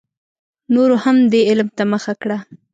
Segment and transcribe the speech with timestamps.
[0.73, 2.37] نورو هم دې علم ته مخه کړه.